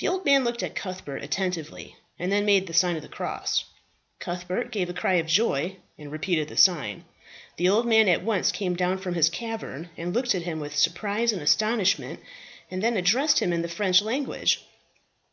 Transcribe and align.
The 0.00 0.08
old 0.08 0.24
man 0.24 0.42
looked 0.42 0.64
at 0.64 0.74
Cuthbert 0.74 1.22
attentively, 1.22 1.94
and 2.18 2.32
then 2.32 2.44
made 2.44 2.66
the 2.66 2.72
sign 2.74 2.96
of 2.96 3.02
the 3.02 3.08
cross. 3.08 3.62
Cuthbert 4.18 4.72
gave 4.72 4.88
a 4.90 4.92
cry 4.92 5.12
of 5.14 5.28
joy, 5.28 5.76
and 5.96 6.10
repeated 6.10 6.48
the 6.48 6.56
sign. 6.56 7.04
The 7.56 7.68
old 7.68 7.86
man 7.86 8.08
at 8.08 8.24
once 8.24 8.50
came 8.50 8.74
down 8.74 8.98
from 8.98 9.14
his 9.14 9.30
cavern, 9.30 9.90
and 9.96 10.12
looked 10.12 10.34
at 10.34 10.42
him 10.42 10.58
with 10.58 10.74
surprise 10.74 11.30
and 11.30 11.40
astonishment, 11.40 12.18
and 12.68 12.82
then 12.82 12.96
addressed 12.96 13.38
him 13.38 13.52
in 13.52 13.62
the 13.62 13.68
French 13.68 14.02
language. 14.02 14.58